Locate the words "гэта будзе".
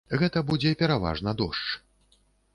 0.19-0.71